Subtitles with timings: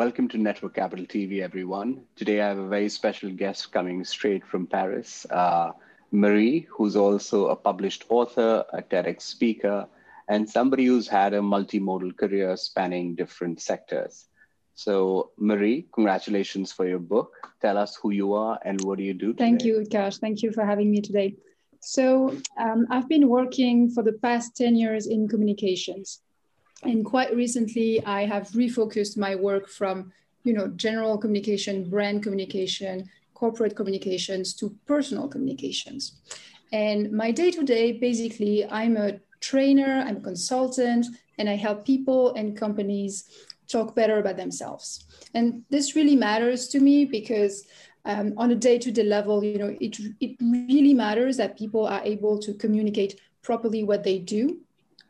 [0.00, 2.04] Welcome to Network Capital TV, everyone.
[2.16, 5.72] Today I have a very special guest coming straight from Paris, uh,
[6.10, 9.86] Marie, who's also a published author, a TEDx speaker,
[10.26, 14.29] and somebody who's had a multimodal career spanning different sectors.
[14.80, 17.34] So, Marie, congratulations for your book.
[17.60, 19.34] Tell us who you are and what do you do?
[19.34, 19.44] Today?
[19.44, 20.16] Thank you, Kash.
[20.16, 21.36] Thank you for having me today.
[21.80, 26.22] So, um, I've been working for the past 10 years in communications.
[26.82, 30.12] And quite recently, I have refocused my work from
[30.44, 36.22] you know, general communication, brand communication, corporate communications to personal communications.
[36.72, 41.04] And my day to day, basically, I'm a trainer, I'm a consultant,
[41.36, 43.24] and I help people and companies
[43.70, 45.06] talk better about themselves.
[45.34, 47.64] And this really matters to me because
[48.04, 52.38] um, on a day-to-day level, you know, it, it really matters that people are able
[52.38, 54.60] to communicate properly what they do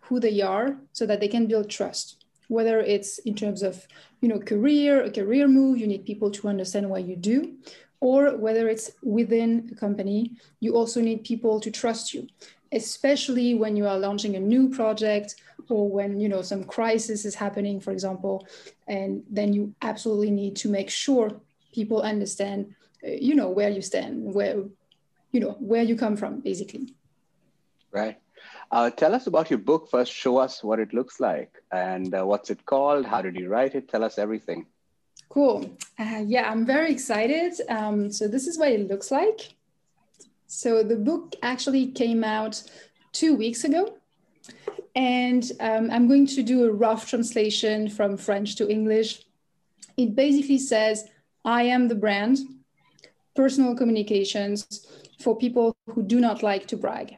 [0.02, 3.86] who they are so that they can build trust whether it's in terms of
[4.20, 7.54] you know career a career move you need people to understand what you do
[8.00, 12.26] or whether it's within a company you also need people to trust you
[12.72, 15.36] especially when you are launching a new project
[15.70, 18.46] or when you know some crisis is happening for example
[18.88, 21.30] and then you absolutely need to make sure
[21.72, 22.74] people understand
[23.06, 24.56] uh, you know where you stand where
[25.32, 26.94] you know where you come from basically
[27.92, 28.18] right
[28.72, 30.12] uh, tell us about your book first.
[30.12, 33.04] Show us what it looks like and uh, what's it called?
[33.04, 33.88] How did you write it?
[33.88, 34.66] Tell us everything.
[35.28, 35.76] Cool.
[35.98, 37.54] Uh, yeah, I'm very excited.
[37.68, 39.54] Um, so this is what it looks like.
[40.46, 42.62] So the book actually came out
[43.12, 43.96] two weeks ago.
[44.94, 49.24] And um, I'm going to do a rough translation from French to English.
[49.96, 51.04] It basically says,
[51.44, 52.38] I am the brand,
[53.34, 54.86] personal communications
[55.20, 57.16] for people who do not like to brag.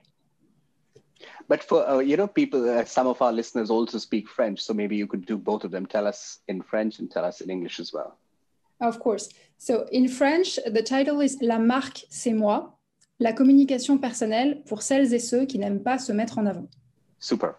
[1.49, 4.73] But for uh, you know, people, uh, some of our listeners also speak French, so
[4.73, 5.87] maybe you could do both of them.
[5.87, 8.17] Tell us in French and tell us in English as well.
[8.81, 9.29] Of course.
[9.59, 12.73] So in French, the title is La marque, c'est moi.
[13.21, 16.69] La communication personnelle pour celles et ceux qui n'aiment pas se mettre en avant.
[17.23, 17.57] Super.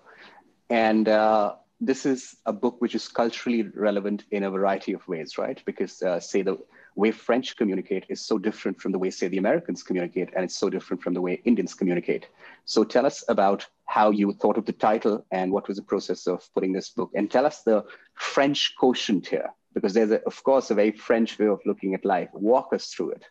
[0.69, 5.37] And uh, this is a book which is culturally relevant in a variety of ways,
[5.37, 5.59] right?
[5.65, 6.57] Because uh, say the
[6.95, 10.57] way French communicate is so different from the way, say, the Americans communicate, and it's
[10.57, 12.27] so different from the way Indians communicate.
[12.65, 16.27] So tell us about how you thought of the title and what was the process
[16.27, 17.85] of putting this book, and tell us the
[18.15, 22.03] French quotient here, because there's, a, of course, a very French way of looking at
[22.03, 22.29] life.
[22.33, 23.23] Walk us through it.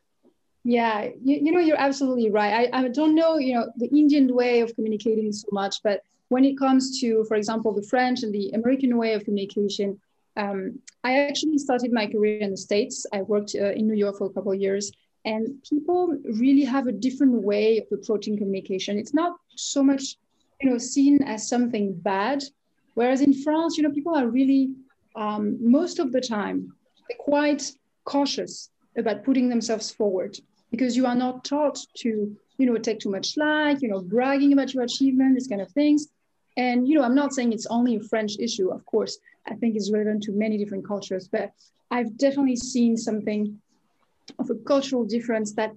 [0.64, 2.70] Yeah, you, you know, you're absolutely right.
[2.72, 6.47] I, I don't know, you know, the Indian way of communicating so much, but when
[6.47, 10.00] it comes to, for example, the French and the American way of communication,
[10.38, 13.04] um, I actually started my career in the States.
[13.12, 14.91] I worked uh, in New York for a couple of years,
[15.26, 18.98] and people really have a different way of approaching communication.
[18.98, 20.16] It's not so much,
[20.62, 22.43] you know, seen as something bad,
[22.94, 24.70] whereas in France, you know, people are really
[25.14, 26.72] um, most of the time
[27.19, 27.62] quite
[28.04, 30.32] cautious about putting themselves forward
[30.70, 34.54] because you are not taught to, you know, take too much slack, you know, bragging
[34.54, 36.09] about your achievement, these kind of things.
[36.57, 39.19] And you know, I'm not saying it's only a French issue, of course.
[39.47, 41.53] I think it's relevant to many different cultures, but
[41.91, 43.61] I've definitely seen something
[44.39, 45.73] of a cultural difference that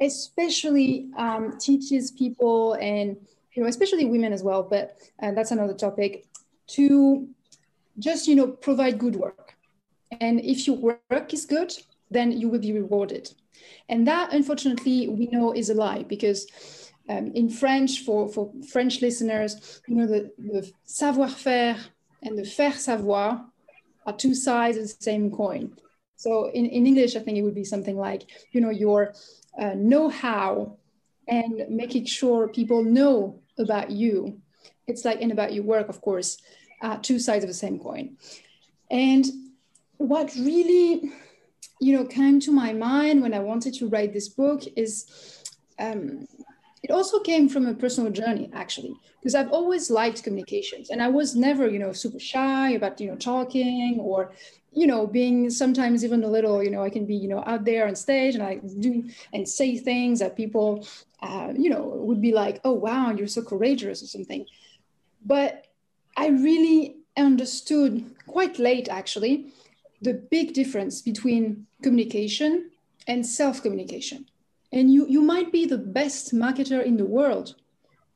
[0.00, 3.16] especially um, teaches people and
[3.52, 6.24] you know especially women as well but uh, that's another topic
[6.66, 7.28] to
[7.98, 9.56] just you know provide good work
[10.20, 11.72] and if your work is good
[12.10, 13.30] then you will be rewarded
[13.88, 16.46] and that unfortunately we know is a lie because
[17.10, 19.50] um, in French, for, for French listeners,
[19.88, 21.76] you know, the, the savoir-faire
[22.22, 23.30] and the faire savoir
[24.06, 25.64] are two sides of the same coin.
[26.16, 28.22] So in, in English, I think it would be something like,
[28.52, 29.00] you know, your
[29.62, 30.76] uh, know-how
[31.26, 33.14] and making sure people know
[33.58, 34.40] about you.
[34.86, 36.38] It's like, and about your work, of course,
[36.82, 38.16] uh, two sides of the same coin.
[38.90, 39.24] And
[39.96, 41.12] what really,
[41.80, 44.92] you know, came to my mind when I wanted to write this book is
[45.78, 46.26] um,
[46.82, 51.08] it also came from a personal journey actually because i've always liked communications and i
[51.08, 54.32] was never you know super shy about you know talking or
[54.72, 57.64] you know being sometimes even a little you know i can be you know out
[57.64, 60.86] there on stage and i do and say things that people
[61.22, 64.46] uh, you know would be like oh wow you're so courageous or something.
[65.24, 65.66] But
[66.16, 69.52] i really understood quite late actually
[70.00, 72.70] the big difference between communication
[73.06, 74.29] and self communication
[74.72, 77.56] and you, you might be the best marketer in the world.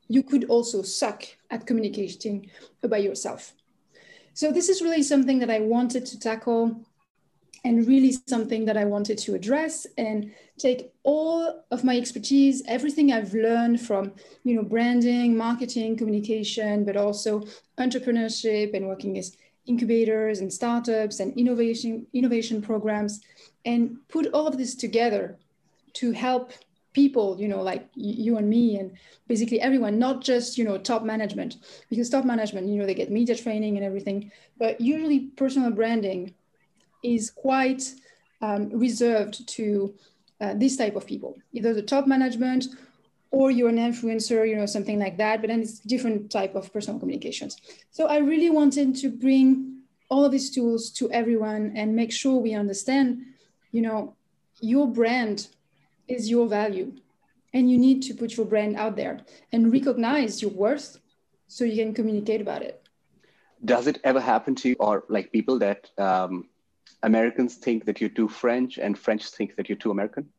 [0.07, 2.49] You could also suck at communicating
[2.87, 3.53] by yourself.
[4.33, 6.85] So this is really something that I wanted to tackle
[7.63, 13.11] and really something that I wanted to address and take all of my expertise, everything
[13.11, 14.13] I've learned from,
[14.43, 17.43] you know, branding, marketing, communication, but also
[17.79, 19.35] entrepreneurship and working as
[19.65, 23.21] incubators and startups and innovation innovation programs,
[23.65, 25.39] and put all of this together
[25.95, 26.53] to help
[26.93, 28.91] people you know like you and me and
[29.27, 31.57] basically everyone not just you know top management
[31.89, 36.33] because top management you know they get media training and everything but usually personal branding
[37.03, 37.93] is quite
[38.41, 39.93] um, reserved to
[40.41, 41.35] uh, this type of people.
[41.53, 42.65] Either the top management
[43.31, 46.71] or you're an influencer you know something like that but then it's different type of
[46.71, 47.57] personal communications.
[47.91, 52.39] So i really wanted to bring all of these tools to everyone and make sure
[52.39, 53.21] we understand
[53.71, 54.15] you know
[54.61, 55.47] your brand
[56.07, 56.93] is your value.
[57.53, 59.21] And you need to put your brand out there
[59.51, 60.99] and recognize your worth
[61.47, 62.81] so you can communicate about it.
[63.63, 66.49] Does it ever happen to you, or like people that um,
[67.03, 70.29] Americans think that you're too French and French think that you're too American?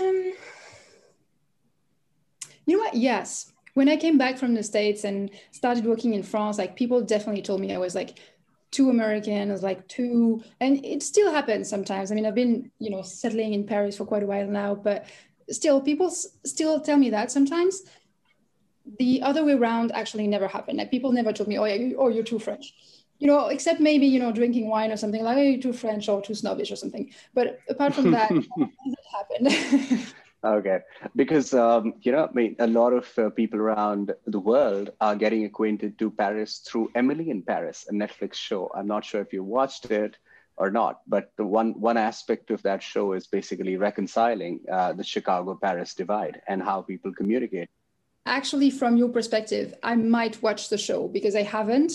[0.00, 0.32] Um,
[2.66, 2.94] you know what?
[2.94, 3.52] Yes.
[3.74, 7.42] When I came back from the States and started working in France, like people definitely
[7.42, 8.18] told me I was like
[8.70, 12.10] too American, like too, and it still happens sometimes.
[12.10, 15.06] I mean, I've been, you know, settling in Paris for quite a while now, but
[15.50, 17.82] still, people s- still tell me that sometimes.
[18.98, 20.78] The other way around actually never happened.
[20.78, 22.74] Like people never told me, "Oh yeah, you, oh you're too French,"
[23.18, 26.08] you know, except maybe you know drinking wine or something like, "Oh you're too French
[26.08, 30.06] or too snobbish or something." But apart from that, it happened.
[30.42, 30.78] Okay,
[31.14, 35.14] because um, you know, I mean, a lot of uh, people around the world are
[35.14, 38.70] getting acquainted to Paris through Emily in Paris, a Netflix show.
[38.74, 40.16] I'm not sure if you watched it
[40.56, 45.04] or not, but the one one aspect of that show is basically reconciling uh, the
[45.04, 47.68] Chicago-Paris divide and how people communicate.
[48.24, 51.92] Actually, from your perspective, I might watch the show because I haven't,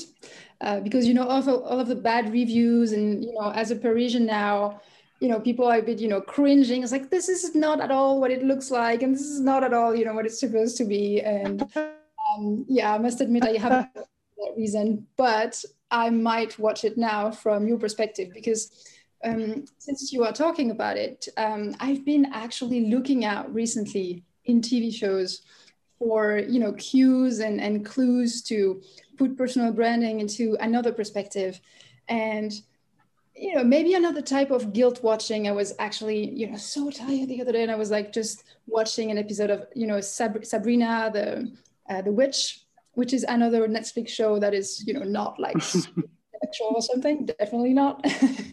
[0.61, 3.71] uh, because you know all of, all of the bad reviews, and you know, as
[3.71, 4.81] a Parisian now
[5.25, 6.83] you know, people are a bit, you know, cringing.
[6.83, 9.01] It's like, this is not at all what it looks like.
[9.01, 11.19] And this is not at all, you know, what it's supposed to be.
[11.19, 14.07] And um, yeah, I must admit, I have that
[14.55, 18.85] reason, but I might watch it now from your perspective because
[19.23, 24.61] um, since you are talking about it, um, I've been actually looking out recently in
[24.61, 25.41] TV shows
[25.97, 28.79] for, you know, cues and, and clues to
[29.17, 31.59] put personal branding into another perspective.
[32.09, 32.53] And
[33.35, 35.47] you know, maybe another type of guilt watching.
[35.47, 38.43] I was actually, you know, so tired the other day, and I was like just
[38.67, 41.51] watching an episode of, you know, Sab- Sabrina the
[41.89, 46.73] uh, the witch, which is another Netflix show that is, you know, not like sexual
[46.75, 47.25] or something.
[47.25, 48.05] Definitely not.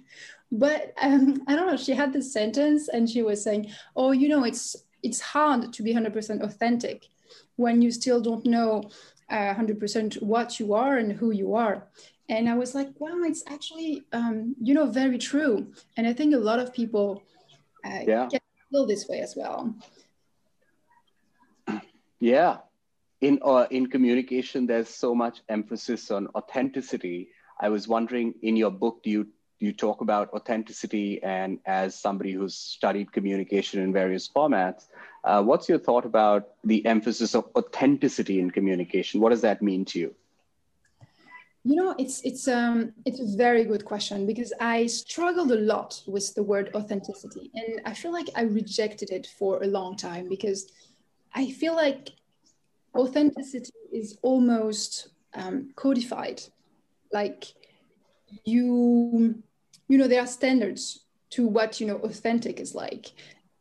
[0.53, 1.77] but um, I don't know.
[1.77, 5.83] She had this sentence, and she was saying, "Oh, you know, it's it's hard to
[5.83, 7.09] be 100% authentic
[7.57, 8.83] when you still don't know
[9.33, 11.89] uh, 100% what you are and who you are."
[12.29, 16.35] and i was like wow it's actually um, you know very true and i think
[16.35, 17.23] a lot of people
[17.85, 18.29] uh, yeah.
[18.31, 19.75] get feel this way as well
[22.21, 22.59] yeah
[23.21, 27.29] in uh, in communication there's so much emphasis on authenticity
[27.61, 31.95] i was wondering in your book do you do you talk about authenticity and as
[31.95, 34.87] somebody who's studied communication in various formats
[35.25, 39.21] uh, what's your thought about the emphasis of authenticity in communication?
[39.21, 40.15] What does that mean to you?
[41.65, 46.03] You know, it's it's um it's a very good question because I struggled a lot
[46.09, 50.29] with the word authenticity, and I feel like I rejected it for a long time
[50.29, 50.73] because
[51.35, 52.11] I feel like
[52.97, 56.43] authenticity is almost um, codified,
[57.13, 57.45] like
[58.45, 59.41] you
[59.87, 63.13] you know there are standards to what you know authentic is like,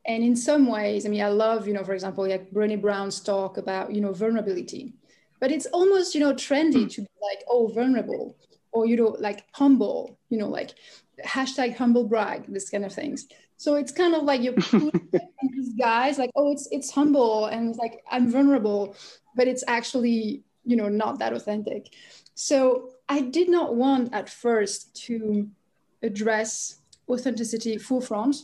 [0.05, 3.19] and in some ways, I mean, I love you know, for example, like Brené Brown's
[3.19, 4.93] talk about you know vulnerability.
[5.39, 6.87] But it's almost you know trendy hmm.
[6.87, 8.37] to be like oh vulnerable
[8.71, 10.73] or you know like humble you know like
[11.25, 13.27] hashtag humble brag this kind of things.
[13.57, 14.93] So it's kind of like you put
[15.53, 18.95] these guys like oh it's it's humble and it's like i'm vulnerable
[19.35, 21.93] but it's actually you know not that authentic.
[22.33, 25.47] So i did not want at first to
[26.01, 28.37] address authenticity full front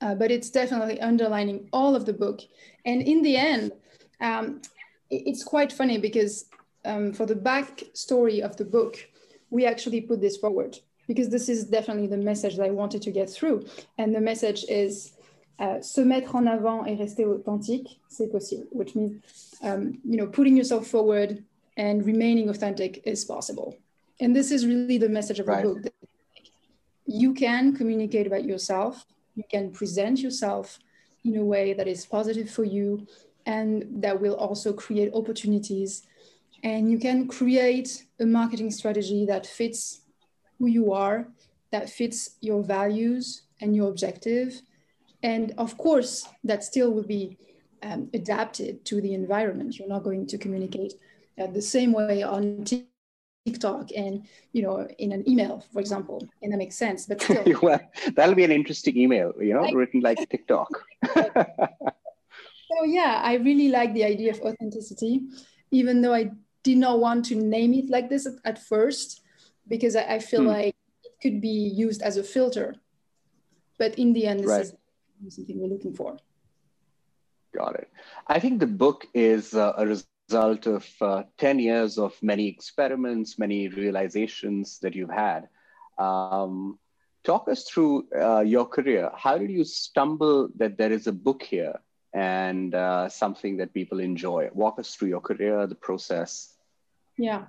[0.00, 2.40] uh, but it's definitely underlining all of the book
[2.84, 3.72] and in the end
[4.20, 4.60] um,
[5.10, 6.46] it's quite funny because
[6.86, 8.96] um, for the back story of the book,
[9.50, 13.10] we actually put this forward because this is definitely the message that I wanted to
[13.10, 13.66] get through.
[13.98, 15.12] And the message is
[15.58, 19.22] uh, se mettre en avant et rester authentique, c'est possible, which means,
[19.62, 21.44] um, you know, putting yourself forward
[21.76, 23.76] and remaining authentic is possible.
[24.20, 25.62] And this is really the message of right.
[25.62, 25.92] the book.
[27.06, 29.06] You can communicate about yourself.
[29.36, 30.78] You can present yourself
[31.24, 33.06] in a way that is positive for you
[33.44, 36.02] and that will also create opportunities.
[36.64, 40.00] And you can create a marketing strategy that fits
[40.58, 41.28] who you are,
[41.70, 44.60] that fits your values and your objective.
[45.22, 47.38] And of course, that still will be
[47.82, 49.78] um, adapted to the environment.
[49.78, 50.94] You're not going to communicate
[51.40, 52.64] uh, the same way on
[53.46, 57.06] TikTok and you know in an email, for example, and that makes sense.
[57.06, 57.80] But still, well,
[58.14, 60.68] that'll be an interesting email, you know, written like TikTok.
[61.14, 65.22] so yeah, I really like the idea of authenticity,
[65.70, 66.32] even though I
[66.64, 69.22] did not want to name it like this at, at first,
[69.68, 70.48] because I, I feel hmm.
[70.48, 72.74] like it could be used as a filter.
[73.78, 74.72] But in the end, this right.
[75.26, 76.16] is something we're looking for.
[77.54, 77.88] Got it.
[78.26, 83.38] I think the book is uh, a result of uh, 10 years of many experiments,
[83.38, 85.48] many realizations that you've had.
[85.98, 86.78] Um,
[87.24, 89.10] talk us through uh, your career.
[89.16, 91.78] How did you stumble that there is a book here
[92.12, 94.50] and uh, something that people enjoy?
[94.52, 96.54] Walk us through your career, the process.
[97.16, 97.44] Yeah,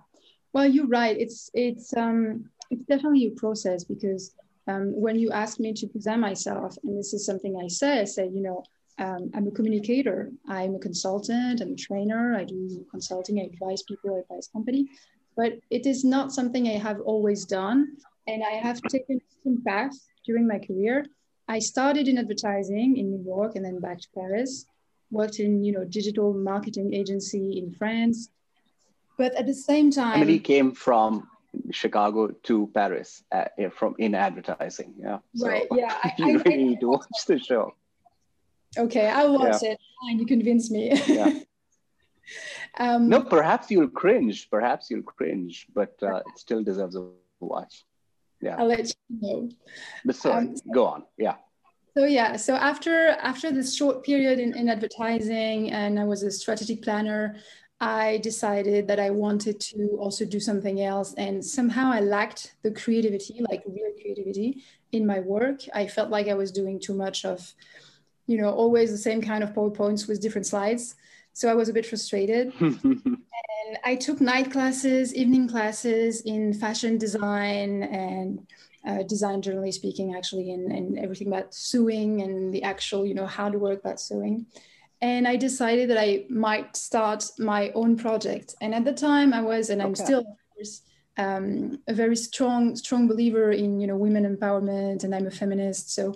[0.53, 1.17] well, you're right.
[1.17, 4.33] It's it's um, it's definitely a process because
[4.67, 8.05] um, when you ask me to present myself, and this is something I say, I
[8.05, 8.63] say, you know,
[8.99, 10.31] um, I'm a communicator.
[10.47, 11.61] I'm a consultant.
[11.61, 12.35] I'm a trainer.
[12.35, 13.39] I do consulting.
[13.39, 14.15] I advise people.
[14.15, 14.89] I advise company.
[15.35, 20.07] But it is not something I have always done, and I have taken some paths
[20.25, 21.05] during my career.
[21.47, 24.65] I started in advertising in New York, and then back to Paris.
[25.11, 28.29] Worked in you know digital marketing agency in France.
[29.17, 31.27] But at the same time, Emily came from
[31.71, 34.93] Chicago to Paris uh, from in advertising.
[34.97, 35.19] Yeah.
[35.35, 35.67] So right.
[35.71, 35.95] Yeah.
[36.03, 37.73] I, you I, really I, need to watch the show.
[38.77, 39.71] Okay, I'll watch yeah.
[39.71, 39.79] it.
[40.01, 40.93] Fine, you convince me.
[41.07, 41.39] yeah.
[42.79, 44.49] um, no, perhaps you'll cringe.
[44.49, 47.09] Perhaps you'll cringe, but uh, it still deserves a
[47.39, 47.85] watch.
[48.41, 48.55] Yeah.
[48.57, 49.49] I'll let you know.
[50.05, 51.03] But sorry, um, go on.
[51.17, 51.35] Yeah.
[51.97, 56.29] So yeah, so after after this short period in, in advertising, and I was a
[56.29, 57.37] strategy planner,
[57.79, 61.13] I decided that I wanted to also do something else.
[61.15, 65.61] And somehow I lacked the creativity, like real creativity in my work.
[65.73, 67.53] I felt like I was doing too much of,
[68.27, 70.95] you know, always the same kind of PowerPoints with different slides.
[71.33, 72.53] So I was a bit frustrated.
[72.59, 78.47] and I took night classes, evening classes in fashion design and
[78.87, 83.25] uh, design, generally speaking, actually, and, and everything about sewing and the actual, you know,
[83.25, 84.45] how to work about sewing
[85.01, 88.55] and I decided that I might start my own project.
[88.61, 90.03] And at the time, I was, and I'm okay.
[90.03, 90.81] still, of course,
[91.17, 95.93] um, a very strong, strong believer in you know women empowerment, and I'm a feminist.
[95.93, 96.15] So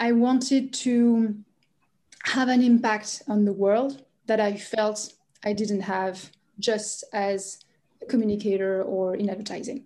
[0.00, 1.36] I wanted to
[2.24, 5.12] have an impact on the world that I felt
[5.44, 7.64] I didn't have just as
[8.02, 9.84] a communicator or in advertising.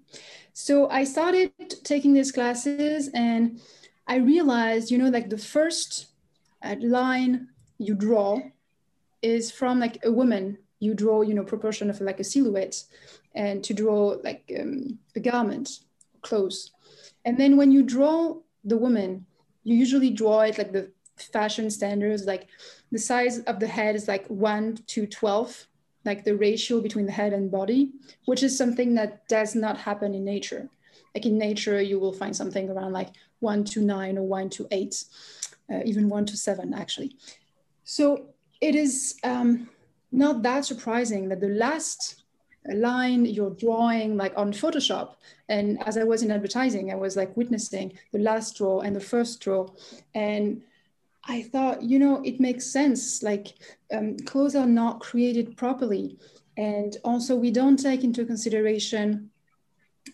[0.52, 1.50] So I started
[1.82, 3.60] taking these classes, and
[4.06, 6.06] I realized, you know, like the first
[6.62, 8.38] uh, line you draw
[9.20, 12.84] is from like a woman you draw you know proportion of like a silhouette
[13.34, 15.80] and to draw like um, a garment
[16.22, 16.72] clothes
[17.24, 19.24] and then when you draw the woman
[19.64, 22.48] you usually draw it like the fashion standards like
[22.92, 25.66] the size of the head is like 1 to 12
[26.04, 27.92] like the ratio between the head and body
[28.26, 30.68] which is something that does not happen in nature.
[31.14, 34.68] Like in nature you will find something around like 1 to 9 or 1 to
[34.70, 35.04] 8
[35.72, 37.16] uh, even 1 to 7 actually.
[37.84, 38.26] So
[38.60, 39.68] it is um,
[40.12, 42.23] not that surprising that the last
[42.72, 45.16] line you're drawing like on Photoshop,
[45.48, 49.00] and as I was in advertising, I was like witnessing the last draw and the
[49.00, 49.68] first draw.
[50.14, 50.62] And
[51.26, 53.22] I thought, you know, it makes sense.
[53.22, 53.54] Like
[53.92, 56.18] um, clothes are not created properly.
[56.56, 59.30] And also we don't take into consideration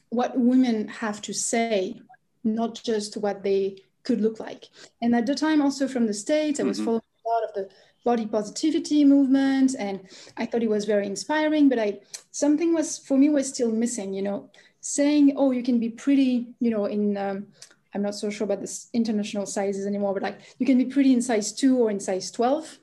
[0.09, 2.00] what women have to say,
[2.42, 4.69] not just what they could look like.
[5.02, 6.87] And at the time also from the States, I was mm-hmm.
[6.87, 7.69] following a lot of the
[8.04, 10.00] body positivity movement and
[10.37, 11.99] i thought it was very inspiring but i
[12.30, 14.49] something was for me was still missing you know
[14.80, 17.47] saying oh you can be pretty you know in um,
[17.95, 21.12] i'm not so sure about the international sizes anymore but like you can be pretty
[21.12, 22.78] in size 2 or in size 12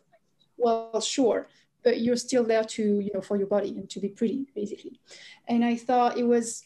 [0.58, 1.48] well sure
[1.84, 5.00] but you're still there to you know for your body and to be pretty basically.
[5.48, 6.64] And i thought it was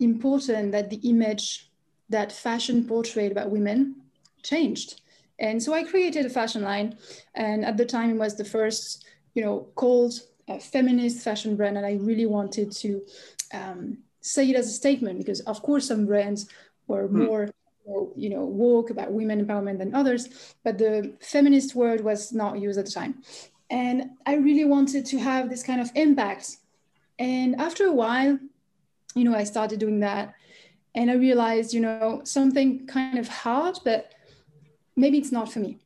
[0.00, 1.70] important that the image
[2.08, 4.02] that fashion portrayed about women
[4.42, 5.00] changed
[5.38, 6.96] and so I created a fashion line.
[7.34, 10.14] And at the time, it was the first, you know, called
[10.48, 11.76] a feminist fashion brand.
[11.76, 13.02] And I really wanted to
[13.52, 16.48] um, say it as a statement because, of course, some brands
[16.86, 17.24] were hmm.
[17.24, 17.50] more,
[18.16, 20.54] you know, woke about women empowerment than others.
[20.62, 23.22] But the feminist word was not used at the time.
[23.70, 26.58] And I really wanted to have this kind of impact.
[27.18, 28.38] And after a while,
[29.14, 30.34] you know, I started doing that.
[30.94, 34.13] And I realized, you know, something kind of hard, but
[34.96, 35.78] maybe it's not for me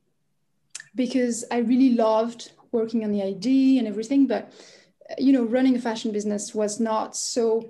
[0.95, 4.51] because I really loved working on the ID and everything, but
[5.17, 7.69] you know, running a fashion business was not so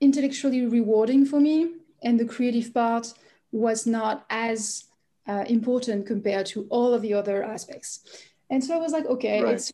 [0.00, 1.74] intellectually rewarding for me.
[2.02, 3.12] and the creative part
[3.52, 4.84] was not as
[5.26, 8.00] uh, important compared to all of the other aspects.
[8.50, 9.54] And so I was like, okay, right.
[9.54, 9.72] it's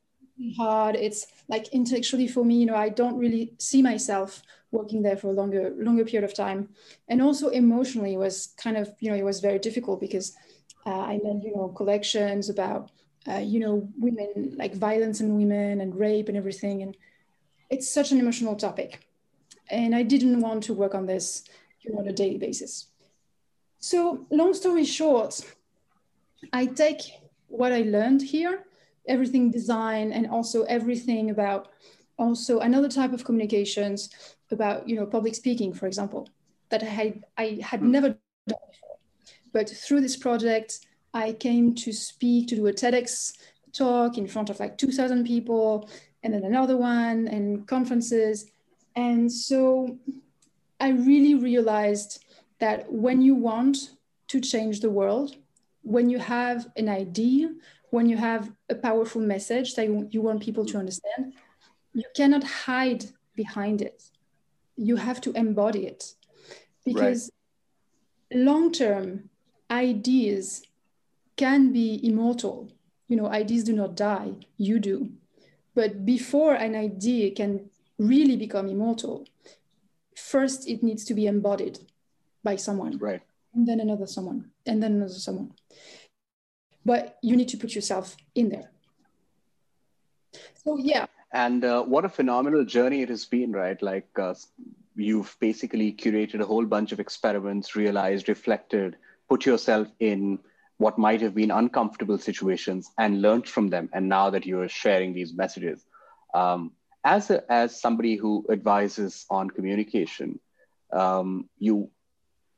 [0.57, 0.97] hard.
[0.97, 5.29] It's like intellectually for me, you know, I don't really see myself working there for
[5.29, 6.71] a longer, longer period of time.
[7.09, 10.39] And also emotionally was kind of, you know, it was very difficult because uh,
[10.91, 12.91] I meant, you know, collections about,
[13.29, 16.83] uh, you know, women, like violence in women and rape and everything.
[16.83, 16.97] And
[17.71, 19.07] it's such an emotional topic.
[19.71, 21.45] And I didn't want to work on this
[21.83, 22.87] you know, on a daily basis.
[23.79, 25.41] So long story short,
[26.53, 27.01] I take
[27.49, 28.65] what I learned here,
[29.07, 31.69] everything design and also everything about
[32.19, 34.11] also another type of communications
[34.51, 36.29] about, you know, public speaking, for example,
[36.69, 37.91] that I had, I had mm.
[37.91, 38.92] never done before.
[39.53, 40.81] But through this project,
[41.15, 43.37] I came to speak, to do a TEDx
[43.73, 45.89] talk in front of like 2000 people
[46.23, 48.51] and then another one and conferences.
[48.95, 49.99] And so
[50.81, 52.25] I really realized
[52.59, 53.91] that when you want
[54.29, 55.37] to change the world,
[55.83, 57.53] when you have an idea,
[57.91, 61.35] when you have a powerful message that you, want people to understand,
[61.93, 63.05] you cannot hide
[63.35, 64.03] behind it.
[64.77, 66.15] You have to embody it.
[66.85, 67.31] Because
[68.33, 68.41] right.
[68.41, 69.29] long term,
[69.73, 70.63] ideas
[71.37, 72.71] can be immortal.
[73.09, 75.11] You know, ideas do not die, you do.
[75.75, 79.27] But before an idea can really become immortal,
[80.15, 81.79] first it needs to be embodied
[82.45, 82.99] by someone.
[82.99, 83.23] Right.
[83.55, 84.51] And then another someone.
[84.67, 85.53] And then another someone.
[86.85, 88.71] But you need to put yourself in there.
[90.65, 91.07] So yeah.
[91.33, 93.81] And uh, what a phenomenal journey it has been right?
[93.81, 94.35] Like uh,
[94.97, 98.97] you've basically curated a whole bunch of experiments realized reflected
[99.33, 100.39] put yourself in
[100.77, 103.89] what might have been uncomfortable situations and learned from them.
[103.95, 105.87] And now that you're sharing these messages
[106.35, 106.73] um,
[107.03, 110.39] as a, as somebody who advises on communication,
[110.93, 111.91] um, you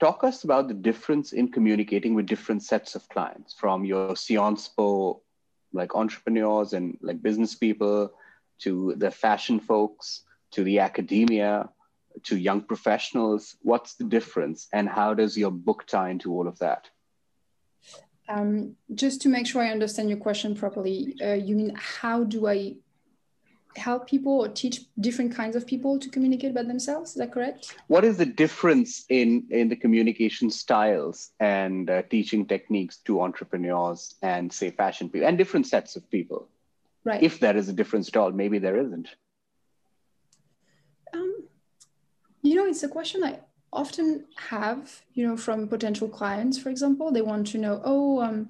[0.00, 4.68] talk us about the difference in communicating with different sets of clients, from your Sciences
[4.76, 5.22] Po
[5.72, 8.12] like entrepreneurs and like business people,
[8.64, 11.68] to the fashion folks, to the academia,
[12.22, 13.56] to young professionals.
[13.62, 16.88] What's the difference, and how does your book tie into all of that?
[18.28, 22.46] Um, just to make sure I understand your question properly, uh, you mean how do
[22.46, 22.76] I
[23.76, 27.74] help people or teach different kinds of people to communicate about themselves is that correct
[27.88, 34.14] what is the difference in in the communication styles and uh, teaching techniques to entrepreneurs
[34.22, 36.48] and say fashion people and different sets of people
[37.04, 39.08] right if there is a difference at all maybe there isn't
[41.12, 41.44] um,
[42.44, 43.38] you know it's a question i
[43.72, 48.48] often have you know from potential clients for example they want to know oh um,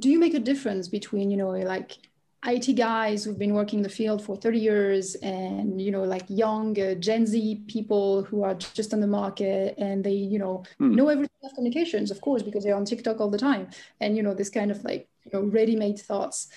[0.00, 1.98] do you make a difference between you know like
[2.46, 6.24] IT guys who've been working in the field for 30 years and, you know, like
[6.28, 10.64] young uh, Gen Z people who are just on the market and they, you know,
[10.80, 10.94] mm.
[10.94, 13.68] know everything of communications, of course, because they're on TikTok all the time.
[14.00, 16.48] And, you know, this kind of like, you know, ready-made thoughts.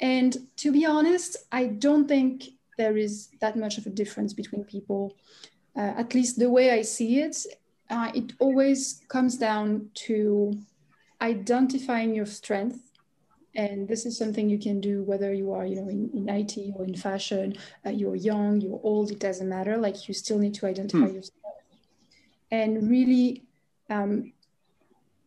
[0.00, 2.44] And to be honest, I don't think
[2.78, 5.16] there is that much of a difference between people.
[5.76, 7.36] Uh, at least the way I see it,
[7.90, 10.52] uh, it always comes down to
[11.20, 12.92] identifying your strength
[13.54, 16.56] and this is something you can do whether you are you know in, in it
[16.74, 17.54] or in fashion
[17.86, 21.14] uh, you're young you're old it doesn't matter like you still need to identify hmm.
[21.14, 21.36] yourself
[22.50, 23.44] and really
[23.90, 24.32] um,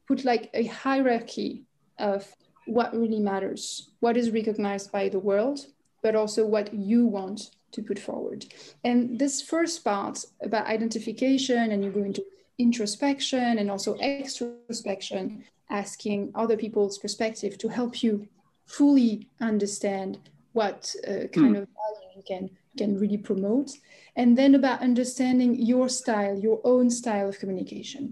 [0.07, 1.63] put like a hierarchy
[1.99, 2.27] of
[2.65, 5.67] what really matters what is recognized by the world
[6.05, 8.45] but also what you want to put forward.
[8.83, 12.23] And this first part about identification and you go into
[12.59, 15.41] introspection and also extrospection
[15.71, 18.27] asking other people's perspective to help you
[18.67, 20.19] fully understand
[20.53, 21.61] what uh, kind mm.
[21.61, 23.71] of value you can can really promote.
[24.15, 28.03] And then about understanding your style your own style of communication.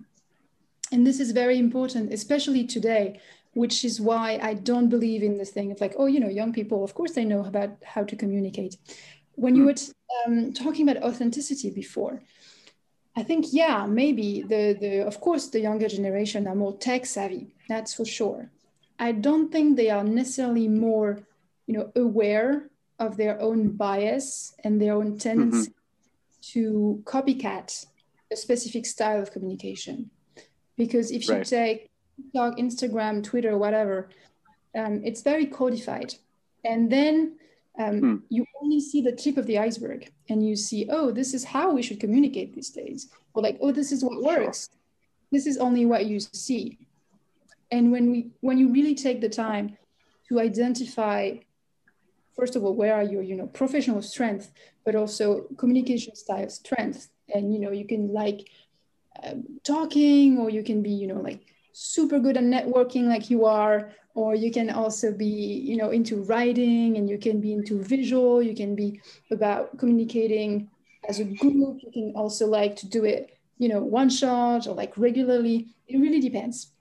[0.92, 3.20] And this is very important especially today
[3.54, 6.54] which is why i don't believe in this thing of like oh you know young
[6.54, 8.78] people of course they know about how to communicate
[9.36, 9.68] when you hmm.
[9.68, 9.76] were
[10.26, 12.22] um, talking about authenticity before
[13.16, 17.54] I think, yeah, maybe the, the, of course, the younger generation are more tech savvy,
[17.70, 18.50] that's for sure.
[18.98, 21.20] I don't think they are necessarily more,
[21.68, 26.54] you know, aware of their own bias and their own tendency mm-hmm.
[26.54, 27.86] to copycat
[28.32, 30.10] a specific style of communication.
[30.76, 31.40] Because if right.
[31.40, 34.10] you take TikTok, Instagram, Twitter, whatever,
[34.76, 36.16] um, it's very codified.
[36.66, 37.38] And then
[37.80, 38.16] um, hmm.
[38.30, 41.72] you only see the tip of the iceberg and you see oh this is how
[41.72, 44.80] we should communicate these days or like oh this is what works sure.
[45.32, 46.78] this is only what you see
[47.72, 49.76] and when we when you really take the time
[50.30, 51.32] to identify
[52.36, 54.52] first of all where are your you know professional strength
[54.86, 58.48] but also communication style strength and you know you can like
[59.22, 63.46] uh, talking, or you can be, you know, like super good at networking like you
[63.46, 67.82] are, or you can also be, you know, into writing and you can be into
[67.82, 70.70] visual, you can be about communicating
[71.10, 74.76] as a group, you can also like to do it, you know, one shot or
[74.76, 75.68] like regularly.
[75.88, 76.72] It really depends.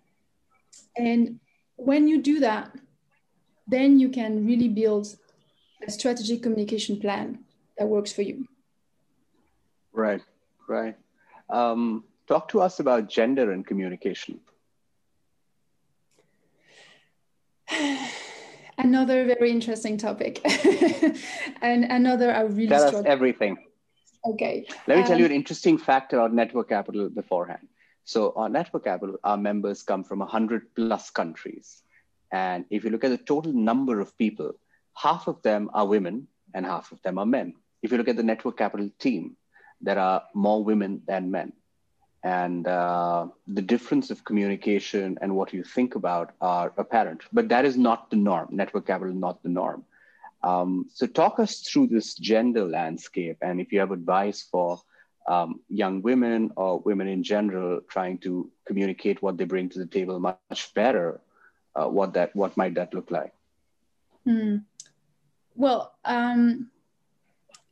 [0.96, 1.40] And
[1.76, 2.76] when you do that,
[3.66, 5.16] then you can really build
[5.87, 7.38] a strategic communication plan
[7.78, 8.46] that works for you.
[9.92, 10.22] Right,
[10.68, 10.96] right.
[11.50, 14.40] Um, talk to us about gender and communication.
[18.78, 20.40] another very interesting topic,
[21.62, 23.56] and another I really tell us everything.
[24.24, 24.66] Okay.
[24.87, 27.66] Let me um, tell you um, an interesting fact about Network Capital beforehand.
[28.04, 31.82] So, on Network Capital, our members come from 100 plus countries.
[32.30, 34.52] And if you look at the total number of people,
[34.94, 37.54] half of them are women and half of them are men.
[37.82, 39.37] If you look at the Network Capital team,
[39.80, 41.52] there are more women than men.
[42.24, 47.22] And uh, the difference of communication and what you think about are apparent.
[47.32, 48.48] But that is not the norm.
[48.50, 49.85] Network Capital is not the norm.
[50.44, 53.38] Um, so, talk us through this gender landscape.
[53.42, 54.80] And if you have advice for
[55.26, 59.87] um, young women or women in general trying to communicate what they bring to the
[59.87, 61.20] table much better,
[61.74, 63.32] uh, what that what might that look like?
[64.26, 64.64] Mm.
[65.54, 66.70] Well, um,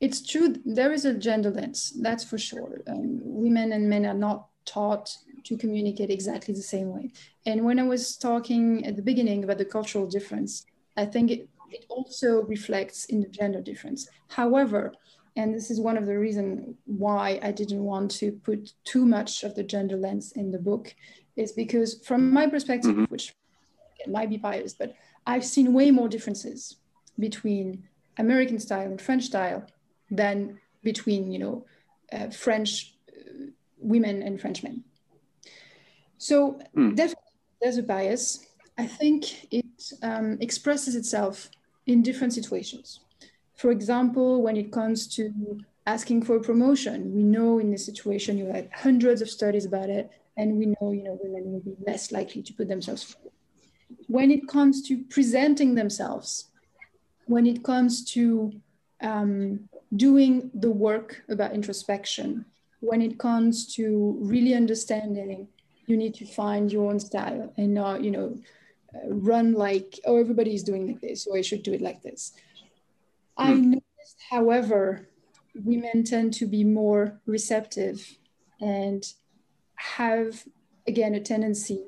[0.01, 0.55] it's true.
[0.65, 2.81] There is a gender lens, that's for sure.
[2.87, 7.11] Um, women and men are not taught to communicate exactly the same way.
[7.45, 10.65] And when I was talking at the beginning about the cultural difference,
[10.97, 14.09] I think it, it also reflects in the gender difference.
[14.27, 14.93] However,
[15.35, 19.43] and this is one of the reasons why I didn't want to put too much
[19.43, 20.93] of the gender lens in the book,
[21.35, 23.05] is because from my perspective, mm-hmm.
[23.05, 23.33] which
[24.07, 26.77] might be biased, but I've seen way more differences
[27.19, 27.83] between
[28.17, 29.65] American style and French style
[30.11, 31.65] than between, you know,
[32.11, 33.45] uh, French uh,
[33.79, 34.83] women and French men.
[36.17, 36.95] So mm.
[36.95, 38.45] definitely there's a bias.
[38.77, 39.65] I think it
[40.03, 41.49] um, expresses itself
[41.87, 42.99] in different situations.
[43.55, 48.37] For example, when it comes to asking for a promotion, we know in this situation
[48.37, 51.75] you had hundreds of studies about it, and we know, you know, women will be
[51.85, 53.31] less likely to put themselves forward
[54.07, 56.49] when it comes to presenting themselves,
[57.25, 58.51] when it comes to
[59.01, 62.45] um, doing the work about introspection,
[62.79, 65.47] when it comes to really understanding,
[65.85, 68.37] you need to find your own style and not, you know,
[68.95, 72.01] uh, run like, oh, everybody is doing like this, so I should do it like
[72.01, 72.33] this.
[73.37, 73.43] Hmm.
[73.43, 75.07] I noticed, however,
[75.53, 78.17] women tend to be more receptive
[78.59, 79.05] and
[79.75, 80.43] have,
[80.87, 81.85] again, a tendency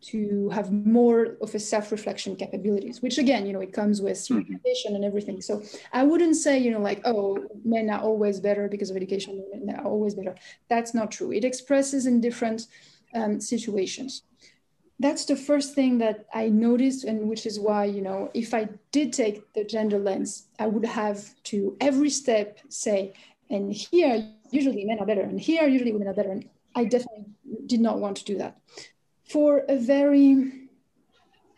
[0.00, 4.54] to have more of a self-reflection capabilities which again you know it comes with mm-hmm.
[4.54, 5.40] education and everything.
[5.40, 9.44] So i wouldn't say you know like oh men are always better because of education
[9.52, 10.34] men are always better.
[10.68, 11.32] That's not true.
[11.32, 12.66] It expresses in different
[13.14, 14.22] um, situations.
[15.00, 18.68] That's the first thing that i noticed and which is why you know if i
[18.90, 23.12] did take the gender lens i would have to every step say
[23.48, 26.32] and here usually men are better and here usually women are better.
[26.32, 27.26] And i definitely
[27.66, 28.58] did not want to do that
[29.28, 30.68] for a very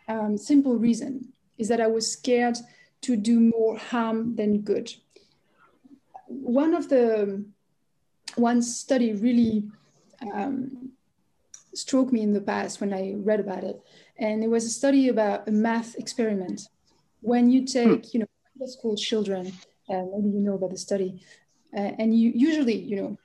[0.09, 2.59] um, simple reason is that I was scared
[3.03, 4.93] to do more harm than good.
[6.27, 7.45] One of the
[8.37, 9.65] one study really
[10.33, 10.91] um,
[11.75, 13.81] struck me in the past when I read about it,
[14.19, 16.69] and it was a study about a math experiment.
[17.21, 18.11] When you take, hmm.
[18.13, 19.53] you know, school children,
[19.89, 21.23] uh, maybe you know about the study,
[21.77, 23.19] uh, and you usually, you know,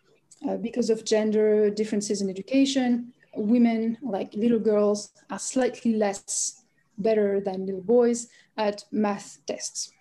[0.50, 6.64] uh, because of gender differences in education, women, like little girls, are slightly less
[6.98, 9.92] better than little boys at math tests.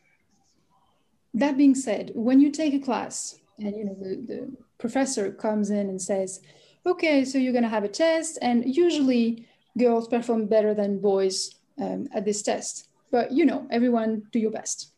[1.34, 5.70] That being said, when you take a class and you know the, the professor comes
[5.70, 6.40] in and says,
[6.86, 12.08] okay, so you're gonna have a test, and usually girls perform better than boys um,
[12.14, 12.88] at this test.
[13.10, 14.90] But you know, everyone do your best.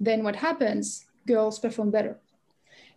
[0.00, 1.06] Then what happens?
[1.26, 2.18] Girls perform better.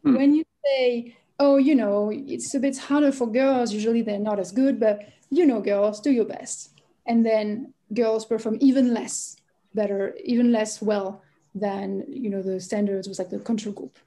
[0.03, 0.15] Hmm.
[0.15, 3.73] When you say oh, you know, it's a bit harder for girls.
[3.73, 6.71] Usually they're not as good, but you know, girls, do your best.
[7.05, 9.37] And then girls perform even less
[9.73, 11.21] better, even less well
[11.53, 13.97] than, you know, the standards was like the control group.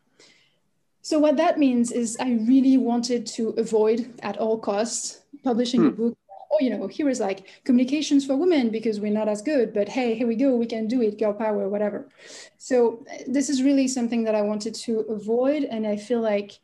[1.03, 5.87] So what that means is I really wanted to avoid at all costs publishing hmm.
[5.87, 6.19] a book.
[6.51, 9.89] Oh, you know, here is like communications for women because we're not as good, but
[9.89, 12.09] hey, here we go, we can do it, girl power, whatever.
[12.57, 15.65] So this is really something that I wanted to avoid.
[15.65, 16.59] And I feel like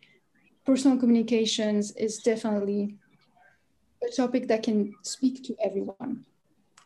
[0.65, 2.97] personal communications is definitely
[4.03, 6.25] a topic that can speak to everyone.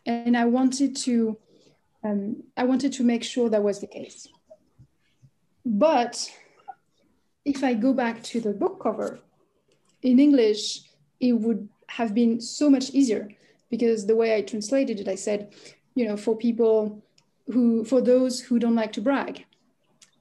[0.05, 1.37] And I wanted to,
[2.03, 4.27] um, I wanted to make sure that was the case.
[5.65, 6.31] But
[7.45, 9.19] if I go back to the book cover,
[10.01, 10.81] in English,
[11.19, 13.29] it would have been so much easier
[13.69, 15.53] because the way I translated it, I said,
[15.95, 17.03] you know, for people
[17.47, 19.45] who, for those who don't like to brag.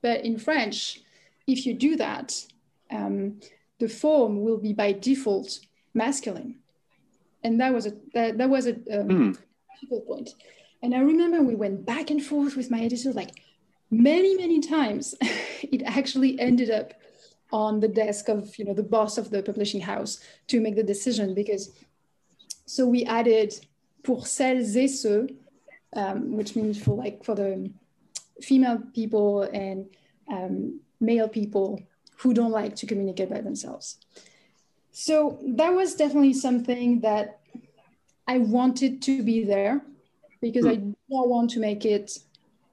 [0.02, 1.00] But in French,
[1.46, 2.34] if you do that,
[2.90, 3.40] um,
[3.78, 5.60] the form will be by default
[5.94, 6.56] masculine.
[7.44, 9.36] And that was a, that, that was a um,
[9.88, 10.06] mm.
[10.06, 10.30] point.
[10.82, 13.42] And I remember we went back and forth with my editor, like
[13.90, 15.14] many, many times.
[15.62, 16.94] it actually ended up
[17.52, 20.82] on the desk of you know the boss of the publishing house to make the
[20.82, 21.70] decision because
[22.66, 23.54] so we added
[24.02, 25.28] pour celles et ceux
[25.96, 27.70] um, which means for like for the
[28.42, 29.86] female people and
[30.30, 31.80] um, male people
[32.20, 33.98] who don't like to communicate by themselves
[34.90, 37.40] so that was definitely something that
[38.26, 39.82] i wanted to be there
[40.40, 42.18] because i don't want to make it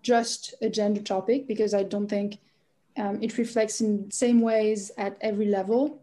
[0.01, 2.39] just a gender topic because i don't think
[2.97, 6.01] um, it reflects in same ways at every level.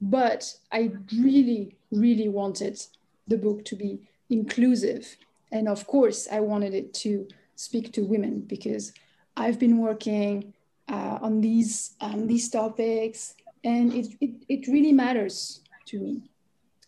[0.00, 2.80] But I really, really wanted
[3.28, 5.16] the book to be inclusive.
[5.50, 8.92] And of course, I wanted it to speak to women because
[9.36, 10.52] I've been working
[10.92, 16.22] uh, on these, um, these topics and it, it, it really matters to me.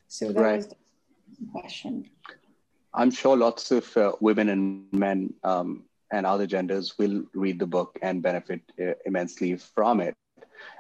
[0.08, 0.56] So that right.
[0.56, 0.76] was the
[1.50, 2.10] question.
[2.92, 7.66] I'm sure lots of uh, women and men um, and other genders will read the
[7.66, 10.14] book and benefit uh, immensely from it.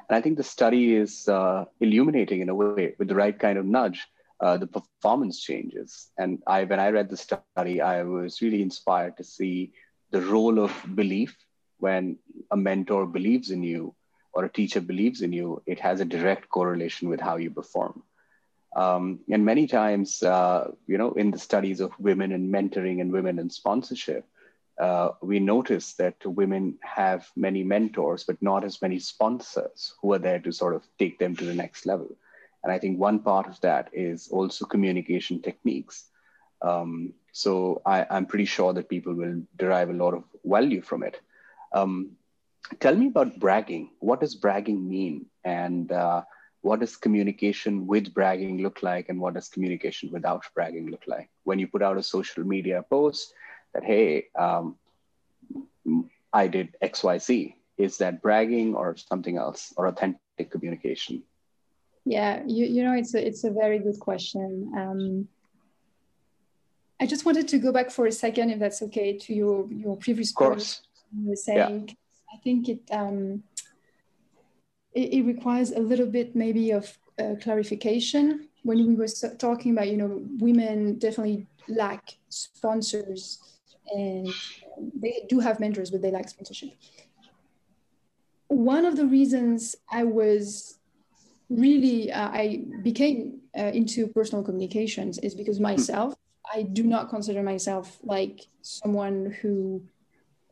[0.08, 3.58] And I think the study is uh, illuminating in a way with the right kind
[3.58, 4.06] of nudge.
[4.40, 6.10] Uh, the performance changes.
[6.18, 9.72] And I, when I read the study, I was really inspired to see
[10.10, 11.34] the role of belief.
[11.84, 12.16] When
[12.50, 13.94] a mentor believes in you
[14.32, 18.02] or a teacher believes in you, it has a direct correlation with how you perform.
[18.74, 23.12] Um, and many times, uh, you know, in the studies of women in mentoring and
[23.12, 24.24] women in sponsorship,
[24.80, 30.18] uh, we notice that women have many mentors, but not as many sponsors who are
[30.18, 32.08] there to sort of take them to the next level.
[32.62, 36.08] And I think one part of that is also communication techniques.
[36.62, 41.02] Um, so I, am pretty sure that people will derive a lot of value from
[41.02, 41.20] it.
[41.74, 42.12] Um,
[42.80, 43.90] tell me about bragging.
[43.98, 45.26] What does bragging mean?
[45.44, 46.22] And uh,
[46.62, 49.10] what does communication with bragging look like?
[49.10, 51.28] And what does communication without bragging look like?
[51.42, 53.34] When you put out a social media post,
[53.74, 54.76] that, hey, um,
[56.32, 57.54] I did XYZ.
[57.76, 61.24] Is that bragging or something else or authentic communication?
[62.06, 64.72] Yeah, you, you know, it's a, it's a very good question.
[64.76, 65.28] Um,
[67.00, 69.96] I just wanted to go back for a second, if that's okay, to your, your
[69.96, 70.82] previous course.
[71.16, 71.94] You were saying, yeah.
[72.32, 73.42] I think it, um,
[74.92, 79.88] it, it, requires a little bit maybe of uh, clarification when we were talking about,
[79.88, 83.38] you know, women definitely lack sponsors
[83.92, 84.28] and
[84.94, 86.70] they do have mentors, but they lack sponsorship.
[88.48, 90.78] One of the reasons I was
[91.50, 96.14] really uh, I became uh, into personal communications is because myself
[96.52, 99.82] I do not consider myself like someone who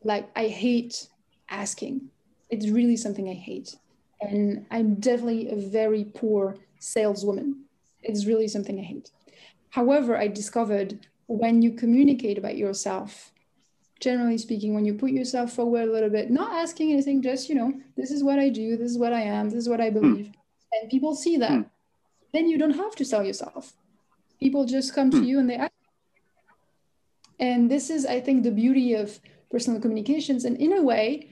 [0.05, 1.09] like I hate
[1.49, 2.11] asking.
[2.51, 3.77] It's really something I hate.
[4.21, 7.65] And I'm definitely a very poor saleswoman.
[8.03, 9.11] It's really something I hate.
[9.71, 13.33] However, I discovered when you communicate about yourself,
[14.01, 17.55] generally speaking, when you put yourself forward a little bit, not asking anything, just, you
[17.55, 19.89] know, this is what I do, this is what I am, this is what I
[19.89, 20.01] hmm.
[20.01, 20.27] believe.
[20.27, 20.35] Mm.
[20.73, 21.53] And people see that.
[21.53, 21.67] Mm.
[22.33, 23.73] Then you don't have to sell yourself.
[24.41, 25.13] People just come mm.
[25.13, 25.25] to hmm.
[25.25, 25.73] you and they ask.
[27.39, 29.19] And this is, I think, the beauty of
[29.53, 30.45] personal communications.
[30.45, 31.29] And in a way,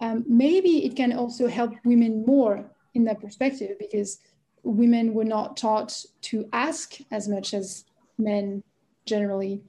[0.00, 4.20] um, maybe it can also help women more in that perspective because
[4.62, 7.84] women were not taught to ask as much as
[8.18, 8.62] men
[9.06, 9.62] generally.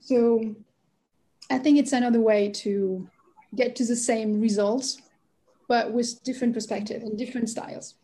[0.00, 0.54] So
[1.50, 3.08] I think it's another way to
[3.54, 5.00] get to the same results,
[5.68, 7.94] but with different perspective and different styles.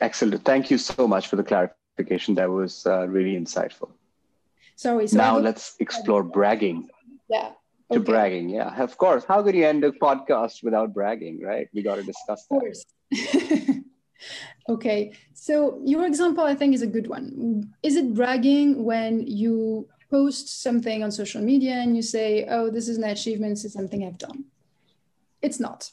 [0.00, 0.44] Excellent.
[0.44, 2.34] Thank you so much for the clarification.
[2.34, 3.90] That was uh, really insightful.
[4.76, 5.06] Sorry.
[5.06, 6.88] So now let's explore bragging.
[7.28, 7.52] Yeah.
[7.90, 8.04] To okay.
[8.04, 9.24] bragging, yeah, of course.
[9.24, 11.68] How could you end a podcast without bragging, right?
[11.74, 12.56] We got to discuss that.
[12.56, 12.84] Of course.
[14.68, 17.74] Okay, so your example, I think, is a good one.
[17.82, 22.88] Is it bragging when you post something on social media and you say, oh, this
[22.88, 24.44] is an achievement, this is something I've done?
[25.40, 25.90] It's not.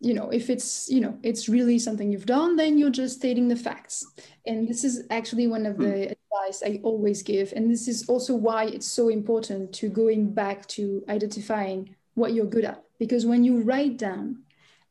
[0.00, 3.48] You know, if it's, you know, it's really something you've done, then you're just stating
[3.48, 4.06] the facts.
[4.46, 6.12] And this is actually one of the hmm.
[6.34, 7.52] Advice I always give.
[7.54, 12.46] And this is also why it's so important to going back to identifying what you're
[12.46, 12.82] good at.
[12.98, 14.42] Because when you write down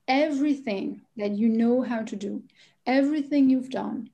[0.08, 2.44] everything that you know how to do,
[2.86, 4.10] everything you've done.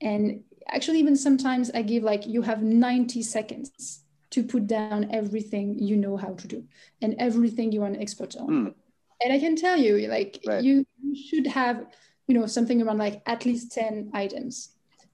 [0.00, 5.78] And actually, even sometimes I give like you have 90 seconds to put down everything
[5.78, 6.64] you know how to do
[7.00, 8.48] and everything you are an expert on.
[8.48, 8.74] Mm.
[9.22, 10.62] And I can tell you, like, right.
[10.62, 11.86] you should have
[12.28, 14.70] you know, something around like at least 10 items.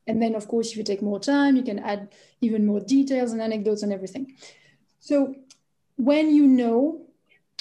[0.06, 2.08] And then, of course, if you take more time, you can add
[2.40, 4.34] even more details and anecdotes and everything.
[5.00, 5.34] So
[5.96, 7.06] when you know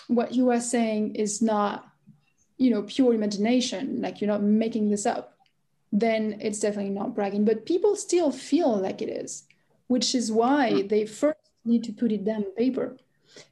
[0.08, 1.88] what you are saying is not,
[2.58, 5.38] you know, pure imagination, like you're not making this up,
[5.92, 7.46] then it's definitely not bragging.
[7.46, 9.44] But people still feel like it is,
[9.88, 10.88] which is why hmm.
[10.88, 12.98] they first need to put it down on paper.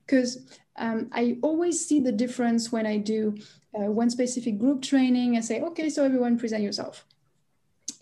[0.05, 3.37] Because um, I always see the difference when I do
[3.73, 5.37] uh, one specific group training.
[5.37, 7.05] I say, okay, so everyone present yourself.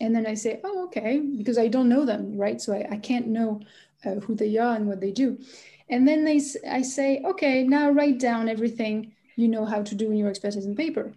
[0.00, 2.60] And then I say, oh, okay, because I don't know them, right?
[2.60, 3.60] So I, I can't know
[4.04, 5.38] uh, who they are and what they do.
[5.88, 10.10] And then they, I say, okay, now write down everything you know how to do
[10.10, 11.12] in your expertise in paper.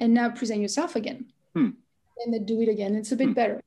[0.00, 1.26] And now present yourself again.
[1.54, 1.70] Hmm.
[2.24, 2.94] And then do it again.
[2.94, 3.32] It's a bit hmm.
[3.32, 3.62] better.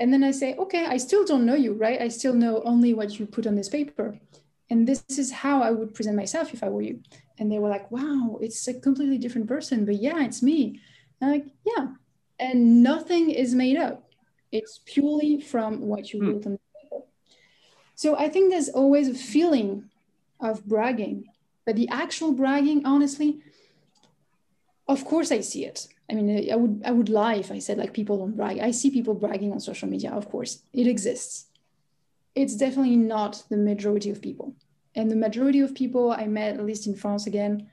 [0.00, 2.00] And then I say, okay, I still don't know you, right?
[2.00, 4.18] I still know only what you put on this paper.
[4.70, 7.00] And this is how I would present myself if I were you.
[7.38, 9.84] And they were like, wow, it's a completely different person.
[9.84, 10.80] But yeah, it's me.
[11.20, 11.88] And I'm like, yeah.
[12.38, 14.11] And nothing is made up.
[14.52, 16.26] It's purely from what you hmm.
[16.28, 17.04] wrote on the paper.
[17.94, 19.90] So I think there's always a feeling
[20.40, 21.24] of bragging.
[21.64, 23.40] But the actual bragging, honestly,
[24.88, 25.88] of course I see it.
[26.10, 28.58] I mean, I would I would lie if I said like people don't brag.
[28.58, 30.10] I see people bragging on social media.
[30.10, 31.46] Of course, it exists.
[32.34, 34.54] It's definitely not the majority of people.
[34.94, 37.70] And the majority of people I met, at least in France again,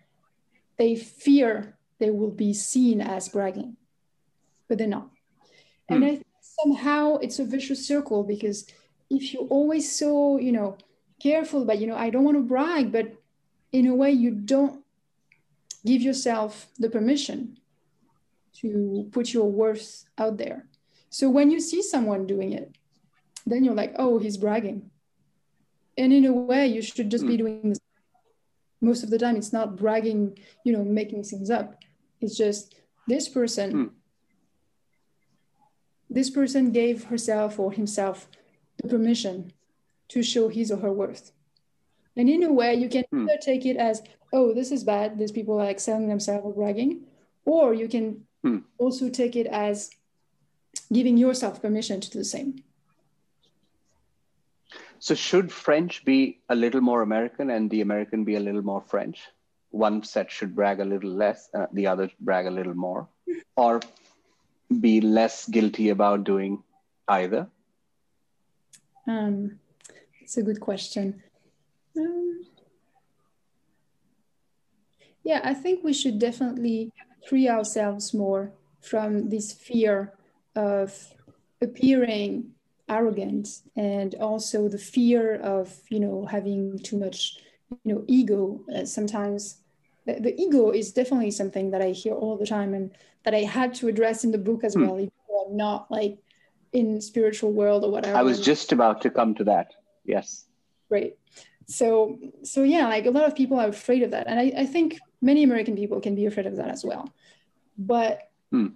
[0.77, 3.75] they fear they will be seen as bragging,
[4.69, 5.09] but they're not.
[5.89, 5.95] Hmm.
[5.95, 6.28] And I think
[6.61, 8.65] somehow it's a vicious circle because
[9.09, 10.77] if you're always so, you know,
[11.19, 13.13] careful but you know i don't want to brag but
[13.71, 14.83] in a way you don't
[15.85, 17.57] give yourself the permission
[18.53, 20.65] to put your worth out there
[21.09, 22.75] so when you see someone doing it
[23.45, 24.89] then you're like oh he's bragging
[25.97, 27.27] and in a way you should just mm.
[27.27, 27.39] be hmm.
[27.39, 27.79] doing this
[28.81, 31.75] most of the time it's not bragging you know making things up
[32.21, 32.75] it's just
[33.07, 33.89] this person mm.
[36.09, 38.27] This person gave herself or himself
[38.77, 39.53] the permission
[40.09, 41.31] to show his or her worth.
[42.15, 43.29] And in a way, you can hmm.
[43.29, 44.01] either take it as,
[44.33, 47.05] oh, this is bad, these people are excelling themselves or bragging,
[47.45, 48.59] or you can hmm.
[48.77, 49.91] also take it as
[50.91, 52.63] giving yourself permission to do the same.
[55.01, 58.81] So, should French be a little more American and the American be a little more
[58.81, 59.21] French?
[59.71, 63.07] One set should brag a little less, uh, the other brag a little more,
[63.55, 63.79] or
[64.79, 66.63] be less guilty about doing
[67.07, 67.47] either?
[69.07, 69.59] Um,
[70.21, 71.23] it's a good question.
[71.97, 72.45] Um,
[75.23, 76.91] yeah, I think we should definitely
[77.27, 78.51] free ourselves more
[78.81, 80.13] from this fear
[80.55, 81.13] of
[81.61, 82.51] appearing
[82.87, 87.37] arrogant and also the fear of you know having too much
[87.69, 89.61] you know ego uh, sometimes
[90.13, 92.91] the, the, ego is definitely something that i hear all the time and
[93.23, 94.85] that i had to address in the book as hmm.
[94.85, 96.17] well i'm not like
[96.73, 99.73] in spiritual world or whatever i was just about to come to that
[100.09, 100.45] Yes.
[100.89, 101.17] Right.
[101.67, 104.25] So so yeah, like a lot of people are afraid of that.
[104.27, 107.13] And I, I think many American people can be afraid of that as well.
[107.77, 108.69] But hmm.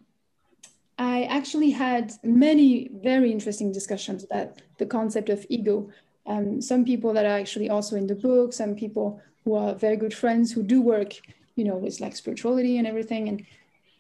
[0.99, 5.89] I actually had many very interesting discussions about the concept of ego.
[6.27, 9.97] Um, some people that are actually also in the book, some people who are very
[9.97, 11.13] good friends who do work,
[11.56, 13.27] you know, with like spirituality and everything.
[13.29, 13.45] And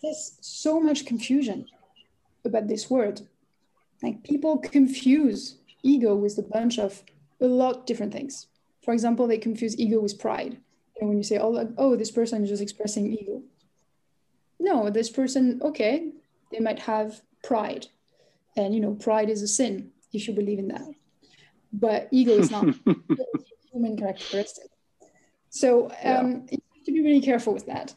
[0.01, 1.65] there's so much confusion
[2.45, 3.21] about this word.
[4.01, 7.03] Like people confuse ego with a bunch of
[7.41, 8.47] a lot different things.
[8.83, 10.57] For example, they confuse ego with pride.
[10.99, 13.41] And when you say, oh, oh, this person is just expressing ego.
[14.59, 16.11] No, this person, okay,
[16.51, 17.87] they might have pride.
[18.55, 20.87] And, you know, pride is a sin if you believe in that.
[21.71, 22.65] But ego is not
[23.71, 24.69] human characteristic.
[25.53, 26.23] So um, yeah.
[26.49, 27.93] you have to be really careful with that.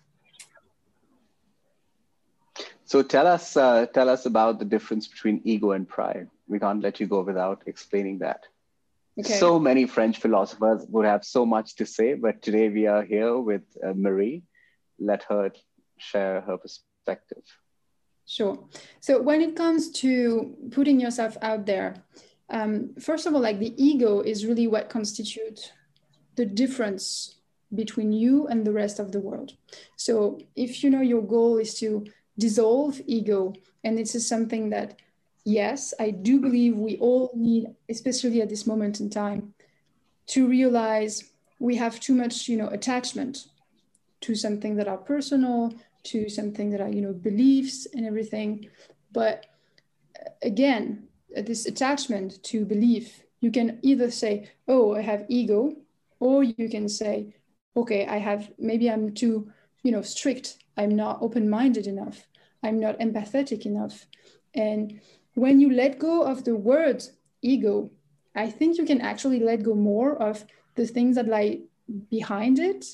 [2.85, 6.29] So tell us, uh, tell us about the difference between ego and pride.
[6.47, 8.45] We can't let you go without explaining that.
[9.19, 9.38] Okay.
[9.38, 13.38] So many French philosophers would have so much to say, but today we are here
[13.38, 14.43] with uh, Marie.
[14.99, 15.51] Let her
[15.97, 17.43] share her perspective.
[18.26, 18.68] Sure.
[19.01, 22.05] So when it comes to putting yourself out there,
[22.51, 25.72] um, first of all, like the ego is really what constitutes
[26.35, 27.37] the difference
[27.75, 29.55] between you and the rest of the world.
[29.97, 32.07] So if you know your goal is to
[32.39, 35.01] dissolve ego, and this is something that
[35.45, 39.55] yes, I do believe we all need, especially at this moment in time,
[40.29, 41.25] to realize
[41.61, 43.47] we have too much, you know, attachment
[44.23, 48.69] to something that are personal, to something that are, you know, beliefs and everything.
[49.12, 49.47] But
[50.19, 55.77] uh, again, this attachment to belief, you can either say, oh, I have ego,
[56.19, 57.35] or you can say,
[57.77, 59.51] okay, I have, maybe I'm too,
[59.83, 60.57] you know, strict.
[60.77, 62.27] I'm not open minded enough.
[62.62, 64.07] I'm not empathetic enough.
[64.55, 65.01] And
[65.35, 67.05] when you let go of the word
[67.43, 67.91] ego,
[68.35, 71.61] I think you can actually let go more of the things that lie
[72.11, 72.85] behind it,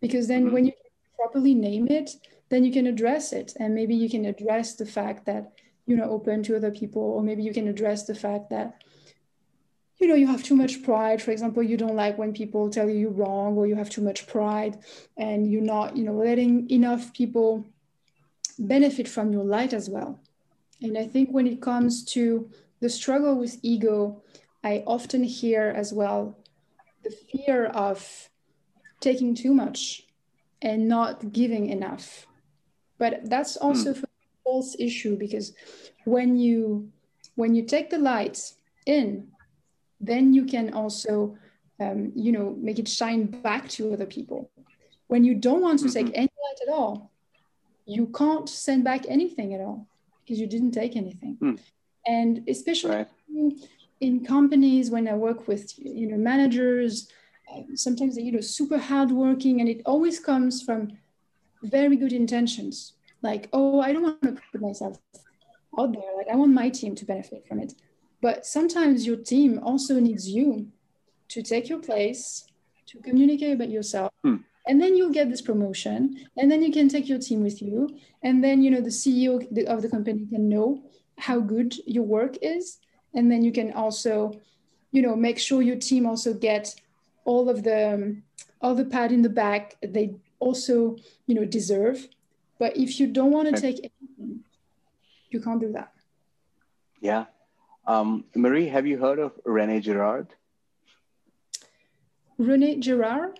[0.00, 0.54] because then mm-hmm.
[0.54, 0.72] when you
[1.16, 2.10] properly name it,
[2.48, 3.54] then you can address it.
[3.58, 5.52] And maybe you can address the fact that
[5.86, 8.82] you're not open to other people, or maybe you can address the fact that
[10.06, 11.20] you know you have too much pride.
[11.20, 14.02] For example you don't like when people tell you you're wrong or you have too
[14.02, 14.78] much pride
[15.16, 17.66] and you're not you know letting enough people
[18.56, 20.20] benefit from your light as well.
[20.80, 22.48] And i think when it comes to
[22.82, 24.22] the struggle with ego
[24.62, 26.20] i often hear as well
[27.02, 27.98] the fear of
[29.00, 29.80] taking too much
[30.62, 32.26] and not giving enough.
[32.98, 34.02] But that's also mm.
[34.02, 34.06] a
[34.44, 35.52] false issue because
[36.04, 36.92] when you
[37.34, 38.38] when you take the light
[38.86, 39.28] in
[40.00, 41.36] then you can also
[41.80, 44.50] um, you know make it shine back to other people
[45.08, 46.06] when you don't want to mm-hmm.
[46.06, 47.10] take any light at all
[47.86, 49.86] you can't send back anything at all
[50.22, 51.58] because you didn't take anything mm.
[52.06, 53.08] and especially right.
[53.28, 53.60] in,
[54.00, 57.08] in, companies when i work with you know managers
[57.54, 60.90] um, sometimes they're you know super hardworking and it always comes from
[61.62, 64.98] very good intentions like oh i don't want to put myself
[65.78, 67.74] out there like i want my team to benefit from it
[68.26, 70.66] but sometimes your team also needs you
[71.28, 72.44] to take your place,
[72.88, 74.10] to communicate about yourself.
[74.24, 74.38] Hmm.
[74.66, 77.76] And then you'll get this promotion, and then you can take your team with you.
[78.24, 79.34] And then, you know, the CEO
[79.68, 80.82] of the company can know
[81.18, 82.80] how good your work is.
[83.14, 84.32] And then you can also,
[84.90, 86.74] you know, make sure your team also get
[87.24, 88.24] all of the um,
[88.60, 90.96] all the pat in the back they also,
[91.28, 92.08] you know, deserve.
[92.58, 94.42] But if you don't want to take anything,
[95.30, 95.92] you can't do that.
[97.00, 97.26] Yeah,
[97.86, 100.28] um, Marie, have you heard of Rene Girard?
[102.38, 103.38] Rene Girard?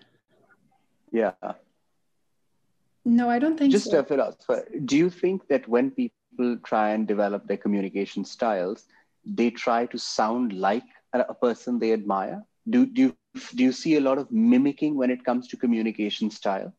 [1.12, 1.32] Yeah.
[3.04, 4.00] No, I don't think Just so.
[4.00, 4.66] a philosopher.
[4.84, 8.84] Do you think that when people try and develop their communication styles,
[9.24, 12.42] they try to sound like a person they admire?
[12.68, 13.16] Do, do, you,
[13.54, 16.72] do you see a lot of mimicking when it comes to communication style?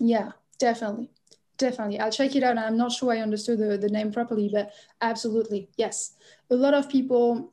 [0.00, 1.10] Yeah, definitely
[1.58, 1.98] definitely.
[2.00, 2.58] I'll check it out.
[2.58, 6.14] I'm not sure i understood the, the name properly but absolutely yes.
[6.50, 7.52] A lot of people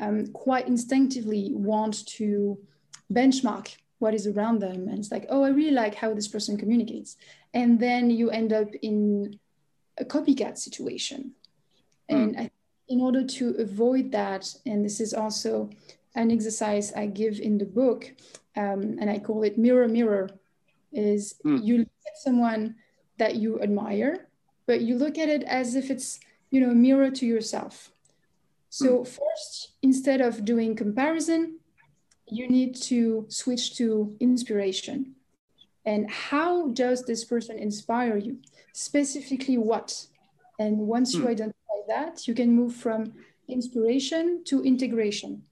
[0.00, 2.58] um, quite instinctively want to
[3.12, 4.88] benchmark what is around them.
[4.88, 7.16] And it's like oh i really like how this person communicates.
[7.54, 9.38] And then you end up in
[9.98, 11.32] a copycat situation.
[12.10, 12.22] Mm.
[12.22, 12.50] and I,
[12.88, 15.70] in order to avoid that and this is also
[16.14, 18.10] an exercise i give in the book
[18.56, 20.30] um, and i call it mirror mirror
[20.92, 21.62] is mm.
[21.62, 22.74] you look at someone
[23.18, 24.28] that you admire,
[24.66, 27.90] but you look at it as if it's, you know, a mirror to yourself.
[28.70, 29.04] So hmm.
[29.04, 31.58] first, instead of doing comparison,
[32.26, 35.14] you need to switch to inspiration.
[35.84, 38.38] And how does this person inspire you?
[38.72, 40.06] Specifically, what?
[40.58, 41.28] And once you hmm.
[41.28, 43.14] identify that, you can move from
[43.48, 45.42] inspiration to integration.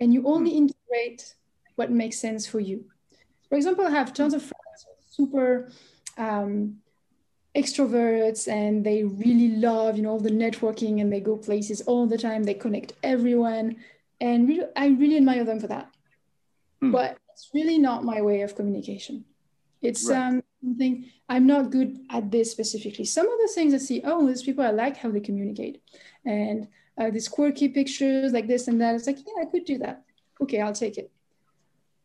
[0.00, 0.68] And you only hmm.
[0.68, 1.34] integrate
[1.76, 2.84] what makes sense for you.
[3.48, 5.70] For example, I have tons of friends, super
[6.16, 6.78] um,
[7.56, 12.06] extroverts and they really love you know all the networking and they go places all
[12.06, 12.44] the time.
[12.44, 13.76] They connect everyone
[14.20, 15.90] and really, i really admire them for that.
[16.82, 16.92] Mm.
[16.92, 19.24] but it's really not my way of communication.
[19.80, 20.26] It's right.
[20.26, 23.04] um, something i'm not good at this specifically.
[23.04, 25.82] Some of the things i see oh these people i like how they communicate.
[26.24, 28.94] And uh, these quirky pictures like this and that.
[28.94, 30.02] It's like yeah i could do that.
[30.42, 31.10] Okay i'll take it.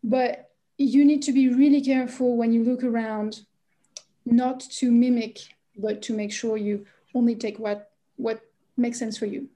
[0.03, 3.41] But you need to be really careful when you look around
[4.25, 5.39] not to mimic,
[5.77, 8.41] but to make sure you only take what what
[8.77, 9.49] makes sense for you.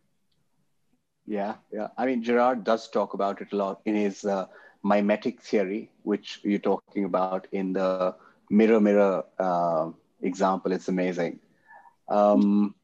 [1.26, 1.88] Yeah, yeah.
[1.98, 4.46] I mean, Girard does talk about it a lot in his uh,
[4.84, 8.16] mimetic theory, which you're talking about in the
[8.50, 9.90] mirror mirror uh,
[10.22, 10.72] example.
[10.72, 11.40] It's amazing.
[12.08, 12.76] Um,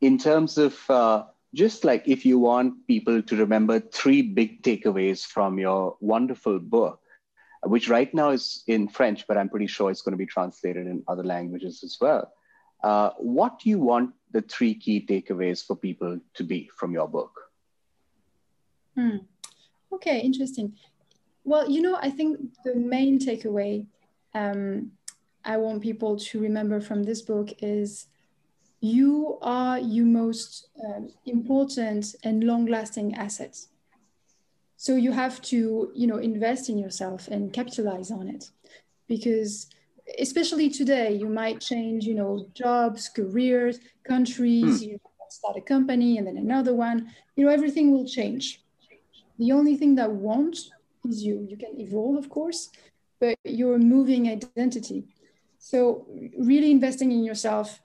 [0.00, 1.24] in terms of uh,
[1.54, 7.00] just like if you want people to remember three big takeaways from your wonderful book,
[7.64, 10.86] which right now is in French, but I'm pretty sure it's going to be translated
[10.86, 12.32] in other languages as well.
[12.82, 17.08] Uh, what do you want the three key takeaways for people to be from your
[17.08, 17.32] book?
[18.94, 19.18] Hmm.
[19.92, 20.74] Okay, interesting.
[21.44, 23.86] Well, you know, I think the main takeaway
[24.34, 24.92] um,
[25.44, 28.06] I want people to remember from this book is
[28.80, 33.68] you are your most um, important and long lasting assets
[34.78, 38.50] so you have to you know invest in yourself and capitalize on it.
[39.08, 39.66] Because
[40.18, 44.86] especially today you might change you know jobs careers countries mm.
[44.88, 47.10] you start a company and then another one.
[47.36, 48.62] You know everything will change.
[49.38, 50.58] The only thing that won't
[51.08, 51.46] is you.
[51.50, 52.70] You can evolve of course
[53.20, 55.04] but you're moving identity.
[55.58, 56.06] So
[56.38, 57.80] really investing in yourself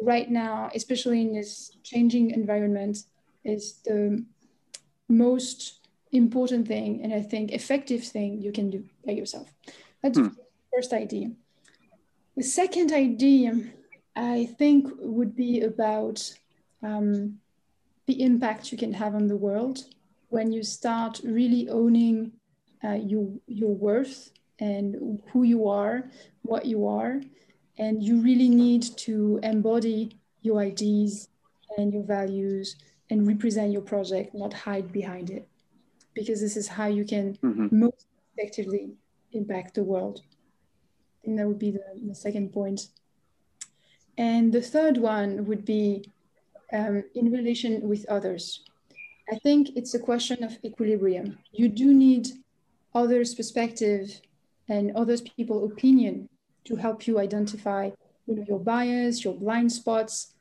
[0.00, 2.98] right now, especially in this changing environment,
[3.44, 4.24] is the
[5.08, 5.85] most
[6.16, 9.52] important thing and I think effective thing you can do by yourself.
[10.02, 10.24] That's hmm.
[10.24, 10.36] the
[10.74, 11.30] first idea.
[12.36, 13.58] The second idea,
[14.14, 16.34] I think, would be about
[16.82, 17.38] um,
[18.06, 19.84] the impact you can have on the world
[20.28, 22.32] when you start really owning
[22.84, 26.10] uh, your, your worth and who you are,
[26.42, 27.20] what you are,
[27.78, 31.28] and you really need to embody your ideas
[31.76, 32.76] and your values
[33.10, 35.48] and represent your project, not hide behind it.
[36.16, 37.68] Because this is how you can mm-hmm.
[37.70, 38.84] most effectively
[39.32, 40.22] impact the world.
[41.22, 42.88] I think that would be the, the second point.
[44.18, 46.10] And the third one would be
[46.72, 48.64] um, in relation with others.
[49.30, 51.38] I think it's a question of equilibrium.
[51.52, 52.28] You do need
[52.94, 54.20] others' perspective
[54.68, 56.28] and others' people opinion
[56.64, 57.90] to help you identify
[58.26, 60.34] you know, your bias, your blind spots.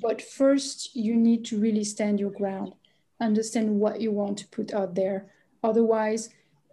[0.00, 2.74] But first, you need to really stand your ground,
[3.20, 5.26] understand what you want to put out there.
[5.62, 6.30] Otherwise,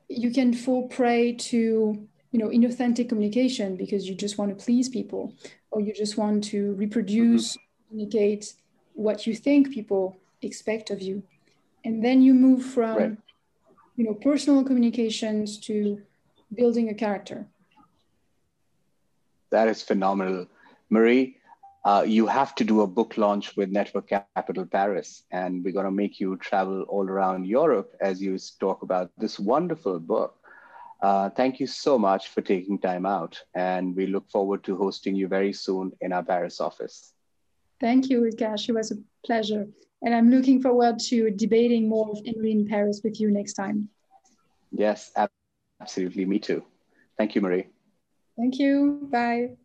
[0.09, 4.89] you can fall prey to you know inauthentic communication because you just want to please
[4.89, 5.33] people
[5.71, 7.89] or you just want to reproduce mm-hmm.
[7.89, 8.53] communicate
[8.93, 11.23] what you think people expect of you
[11.85, 13.17] and then you move from right.
[13.95, 16.01] you know personal communications to
[16.53, 17.47] building a character
[19.53, 20.47] that is phenomenal.
[20.89, 21.37] Marie,
[21.85, 25.85] uh, you have to do a book launch with Network Capital Paris, and we're going
[25.85, 30.35] to make you travel all around Europe as you talk about this wonderful book.
[31.01, 35.15] Uh, thank you so much for taking time out, and we look forward to hosting
[35.15, 37.13] you very soon in our Paris office.
[37.81, 38.69] Thank you, Cash.
[38.69, 39.67] It was a pleasure.
[40.03, 43.89] And I'm looking forward to debating more of Henry in Paris with you next time.
[44.71, 45.11] Yes,
[45.81, 46.25] absolutely.
[46.25, 46.63] Me too.
[47.17, 47.67] Thank you, Marie.
[48.37, 49.07] Thank you.
[49.11, 49.57] Bye.